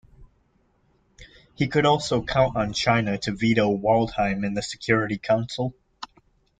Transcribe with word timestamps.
He 1.53 1.67
could 1.67 1.85
also 1.85 2.23
count 2.23 2.55
on 2.57 2.73
China 2.73 3.19
to 3.19 3.31
veto 3.31 3.69
Waldheim 3.69 4.43
in 4.43 4.55
the 4.55 4.63
Security 4.63 5.19
Council. 5.19 5.75